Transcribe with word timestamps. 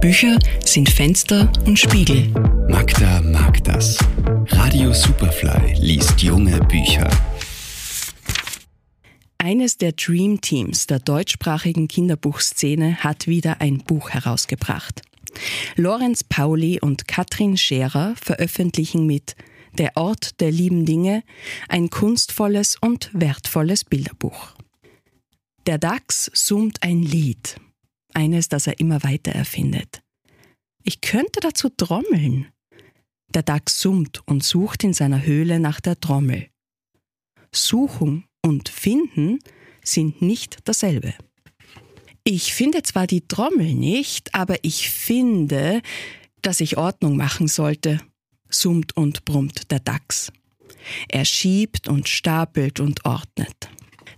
Bücher 0.00 0.38
sind 0.64 0.88
Fenster 0.88 1.52
und 1.66 1.76
Spiegel. 1.76 2.28
Magda 2.68 3.20
mag 3.20 3.64
das. 3.64 3.98
Radio 4.46 4.92
Superfly 4.92 5.74
liest 5.80 6.22
junge 6.22 6.60
Bücher. 6.60 7.10
Eines 9.38 9.76
der 9.76 9.92
Dream 9.92 10.40
Teams 10.40 10.86
der 10.86 11.00
deutschsprachigen 11.00 11.88
Kinderbuchszene 11.88 12.98
hat 12.98 13.26
wieder 13.26 13.60
ein 13.60 13.78
Buch 13.78 14.10
herausgebracht. 14.10 15.02
Lorenz 15.74 16.22
Pauli 16.22 16.78
und 16.80 17.08
Katrin 17.08 17.56
Scherer 17.56 18.14
veröffentlichen 18.22 19.04
mit 19.04 19.34
Der 19.78 19.96
Ort 19.96 20.40
der 20.40 20.52
lieben 20.52 20.86
Dinge 20.86 21.24
ein 21.68 21.90
kunstvolles 21.90 22.76
und 22.80 23.10
wertvolles 23.14 23.84
Bilderbuch. 23.84 24.54
Der 25.66 25.78
Dachs 25.78 26.30
summt 26.34 26.84
ein 26.84 27.02
Lied, 27.02 27.56
eines, 28.18 28.48
das 28.48 28.66
er 28.66 28.80
immer 28.80 29.02
weiter 29.04 29.32
erfindet. 29.32 30.02
Ich 30.82 31.00
könnte 31.00 31.40
dazu 31.40 31.68
trommeln. 31.68 32.48
Der 33.32 33.42
Dachs 33.42 33.80
summt 33.80 34.22
und 34.26 34.42
sucht 34.42 34.84
in 34.84 34.92
seiner 34.92 35.24
Höhle 35.24 35.60
nach 35.60 35.80
der 35.80 36.00
Trommel. 36.00 36.48
Suchen 37.52 38.24
und 38.42 38.68
finden 38.68 39.38
sind 39.84 40.20
nicht 40.20 40.58
dasselbe. 40.64 41.14
Ich 42.24 42.52
finde 42.52 42.82
zwar 42.82 43.06
die 43.06 43.26
Trommel 43.26 43.74
nicht, 43.74 44.34
aber 44.34 44.56
ich 44.62 44.90
finde, 44.90 45.80
dass 46.42 46.60
ich 46.60 46.76
Ordnung 46.76 47.16
machen 47.16 47.48
sollte, 47.48 48.00
summt 48.50 48.96
und 48.96 49.24
brummt 49.24 49.70
der 49.70 49.80
Dachs. 49.80 50.32
Er 51.08 51.24
schiebt 51.24 51.88
und 51.88 52.08
stapelt 52.08 52.80
und 52.80 53.04
ordnet. 53.04 53.70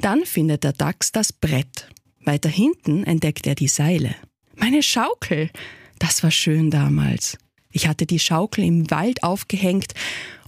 Dann 0.00 0.24
findet 0.24 0.64
der 0.64 0.72
Dachs 0.72 1.12
das 1.12 1.32
Brett. 1.32 1.88
Weiter 2.28 2.50
hinten 2.50 3.04
entdeckt 3.04 3.46
er 3.46 3.54
die 3.54 3.68
Seile. 3.68 4.14
Meine 4.54 4.82
Schaukel! 4.82 5.50
Das 5.98 6.22
war 6.22 6.30
schön 6.30 6.70
damals. 6.70 7.38
Ich 7.72 7.88
hatte 7.88 8.04
die 8.04 8.18
Schaukel 8.18 8.64
im 8.64 8.90
Wald 8.90 9.22
aufgehängt 9.22 9.94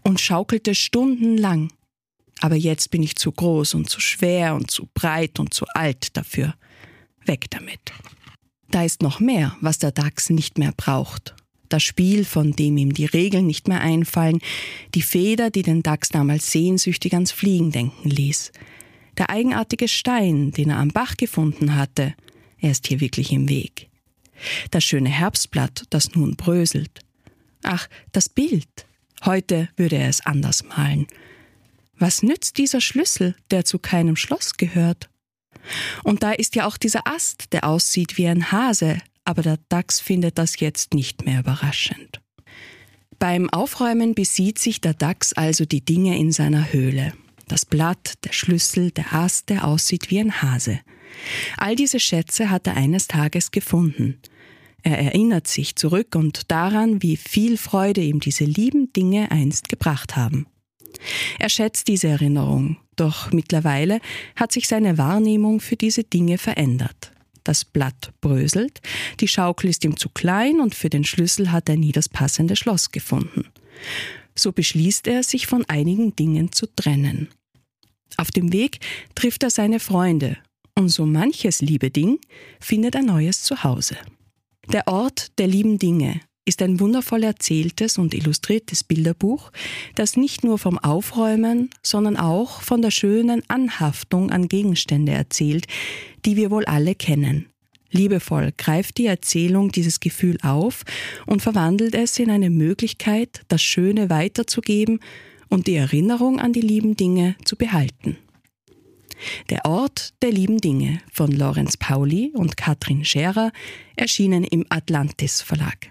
und 0.03 0.21
schaukelte 0.21 0.75
stundenlang. 0.75 1.73
Aber 2.41 2.55
jetzt 2.55 2.91
bin 2.91 3.03
ich 3.03 3.17
zu 3.17 3.33
groß 3.33 3.73
und 3.73 3.89
zu 3.89 3.99
schwer 3.99 4.55
und 4.57 4.71
zu 4.71 4.89
breit 4.93 5.41
und 5.41 5.55
zu 5.55 5.65
alt 5.73 6.19
dafür. 6.19 6.55
Weg 7.25 7.51
damit. 7.51 7.81
Da 8.71 8.85
ist 8.85 9.01
noch 9.01 9.19
mehr, 9.19 9.57
was 9.63 9.79
der 9.79 9.91
Dachs 9.91 10.29
nicht 10.29 10.59
mehr 10.59 10.73
braucht. 10.77 11.35
Das 11.71 11.83
Spiel, 11.83 12.27
von 12.27 12.53
dem 12.53 12.77
ihm 12.77 12.93
die 12.93 13.07
Regeln 13.07 13.47
nicht 13.47 13.69
mehr 13.69 13.81
einfallen, 13.81 14.41
die 14.95 15.03
Feder, 15.03 15.49
die 15.49 15.63
den 15.63 15.83
Dachs 15.83 16.11
damals 16.11 16.53
sehnsüchtig 16.53 17.15
ans 17.15 17.33
Fliegen 17.33 17.73
denken 17.73 18.11
ließ, 18.11 18.53
der 19.21 19.31
eigenartige 19.31 19.87
Stein, 19.87 20.51
den 20.51 20.71
er 20.71 20.79
am 20.79 20.89
Bach 20.89 21.17
gefunden 21.17 21.77
hatte, 21.77 22.15
er 22.59 22.71
ist 22.71 22.87
hier 22.87 23.01
wirklich 23.01 23.33
im 23.33 23.49
Weg. 23.51 23.91
Das 24.71 24.83
schöne 24.83 25.11
Herbstblatt, 25.11 25.85
das 25.91 26.15
nun 26.15 26.37
bröselt. 26.37 27.01
Ach, 27.63 27.87
das 28.13 28.31
Bild. 28.31 28.87
Heute 29.23 29.69
würde 29.77 29.97
er 29.97 30.09
es 30.09 30.25
anders 30.25 30.65
malen. 30.65 31.07
Was 31.99 32.23
nützt 32.23 32.57
dieser 32.57 32.81
Schlüssel, 32.81 33.37
der 33.51 33.67
zu 33.67 33.79
keinem 33.79 34.17
Schloss 34.17 34.57
gehört? 34.57 35.11
Und 36.03 36.23
da 36.23 36.33
ist 36.33 36.57
ja 36.57 36.67
auch 36.67 36.79
dieser 36.79 37.07
Ast, 37.07 37.53
der 37.53 37.65
aussieht 37.65 38.17
wie 38.17 38.27
ein 38.27 38.51
Hase, 38.51 38.99
aber 39.27 39.43
der 39.43 39.59
Dachs 39.69 40.01
findet 40.01 40.39
das 40.39 40.59
jetzt 40.61 40.95
nicht 40.95 41.27
mehr 41.27 41.41
überraschend. 41.41 42.23
Beim 43.19 43.51
Aufräumen 43.51 44.15
besieht 44.15 44.59
sich 44.59 44.81
der 44.81 44.95
Dachs 44.95 45.35
also 45.35 45.67
die 45.67 45.85
Dinge 45.85 46.19
in 46.19 46.33
seiner 46.33 46.73
Höhle. 46.73 47.13
Das 47.51 47.67
Blatt, 47.67 48.15
der 48.23 48.33
Schlüssel, 48.33 48.93
der 48.93 49.13
Ast, 49.13 49.49
der 49.49 49.65
aussieht 49.65 50.09
wie 50.09 50.21
ein 50.21 50.41
Hase. 50.41 50.79
All 51.57 51.75
diese 51.75 51.99
Schätze 51.99 52.49
hat 52.49 52.69
er 52.69 52.77
eines 52.77 53.09
Tages 53.09 53.51
gefunden. 53.51 54.21
Er 54.85 54.97
erinnert 54.97 55.49
sich 55.49 55.75
zurück 55.75 56.15
und 56.15 56.49
daran, 56.53 57.03
wie 57.03 57.17
viel 57.17 57.57
Freude 57.57 58.03
ihm 58.03 58.21
diese 58.21 58.45
lieben 58.45 58.93
Dinge 58.93 59.33
einst 59.33 59.69
gebracht 59.69 60.15
haben. 60.15 60.47
Er 61.41 61.49
schätzt 61.49 61.89
diese 61.89 62.07
Erinnerung, 62.07 62.77
doch 62.95 63.33
mittlerweile 63.33 64.01
hat 64.37 64.53
sich 64.53 64.69
seine 64.69 64.97
Wahrnehmung 64.97 65.59
für 65.59 65.77
diese 65.77 66.05
Dinge 66.05 66.39
verändert. 66.39 67.11
Das 67.43 67.65
Blatt 67.65 68.13
bröselt, 68.21 68.81
die 69.19 69.27
Schaukel 69.27 69.71
ist 69.71 69.85
ihm 69.85 69.97
zu 69.97 70.09
klein 70.09 70.61
und 70.61 70.77
für 70.77 70.89
den 70.89 71.03
Schlüssel 71.03 71.51
hat 71.51 71.69
er 71.69 71.77
nie 71.77 71.91
das 71.91 72.09
passende 72.09 72.55
Schloss 72.55 72.93
gefunden. 72.93 73.47
So 74.37 74.53
beschließt 74.53 75.09
er, 75.09 75.25
sich 75.25 75.49
von 75.49 75.65
einigen 75.65 76.15
Dingen 76.15 76.53
zu 76.53 76.67
trennen. 76.77 77.29
Auf 78.21 78.31
dem 78.31 78.53
Weg 78.53 78.81
trifft 79.15 79.45
er 79.45 79.51
seine 79.51 79.81
Freunde 79.81 80.37
und 80.75 80.91
so 80.91 81.07
manches 81.07 81.63
liebe 81.63 81.91
Ding 81.91 82.19
findet 82.61 82.95
ein 82.95 83.07
neues 83.07 83.43
Zuhause. 83.43 83.97
Der 84.71 84.89
Ort 84.89 85.39
der 85.39 85.47
lieben 85.47 85.79
Dinge 85.79 86.21
ist 86.45 86.61
ein 86.61 86.81
wundervoll 86.81 87.25
erzähltes 87.25 87.97
und 87.97 88.13
illustriertes 88.13 88.85
Bilderbuch, 88.85 89.51
das 89.95 90.19
nicht 90.19 90.45
nur 90.45 90.59
vom 90.59 90.79
Aufräumen, 90.79 91.71
sondern 91.83 92.19
auch 92.19 92.61
von 92.61 92.83
der 92.83 92.91
schönen 92.91 93.43
Anhaftung 93.49 94.31
an 94.31 94.49
Gegenstände 94.49 95.13
erzählt, 95.13 95.67
die 96.27 96.37
wir 96.37 96.51
wohl 96.51 96.67
alle 96.67 96.95
kennen. 96.95 97.47
Liebevoll 97.91 98.53
greift 98.59 98.99
die 98.99 99.07
Erzählung 99.07 99.73
dieses 99.73 99.99
Gefühl 99.99 100.37
auf 100.43 100.83
und 101.25 101.41
verwandelt 101.41 101.95
es 101.95 102.19
in 102.19 102.31
eine 102.31 102.51
Möglichkeit, 102.51 103.41
das 103.49 103.63
Schöne 103.63 104.11
weiterzugeben 104.11 105.01
und 105.51 105.67
die 105.67 105.75
Erinnerung 105.75 106.41
an 106.41 106.53
die 106.53 106.61
lieben 106.61 106.97
Dinge 106.97 107.37
zu 107.45 107.57
behalten. 107.57 108.17
Der 109.51 109.67
Ort 109.67 110.15
der 110.23 110.33
lieben 110.33 110.59
Dinge 110.59 111.01
von 111.13 111.31
Lorenz 111.31 111.77
Pauli 111.77 112.33
und 112.35 112.57
Katrin 112.57 113.05
Scherer 113.05 113.53
erschienen 113.97 114.45
im 114.45 114.65
Atlantis 114.71 115.43
Verlag. 115.43 115.91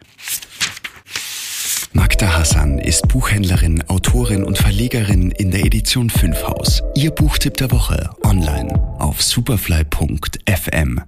Magda 1.93 2.37
Hassan 2.37 2.77
ist 2.77 3.07
Buchhändlerin, 3.07 3.83
Autorin 3.87 4.43
und 4.43 4.57
Verlegerin 4.57 5.31
in 5.31 5.51
der 5.51 5.65
Edition 5.65 6.09
5 6.09 6.43
Haus. 6.43 6.83
Ihr 6.95 7.11
Buchtipp 7.11 7.57
der 7.57 7.71
Woche 7.71 8.11
online 8.23 8.73
auf 8.99 9.21
superfly.fm. 9.21 11.01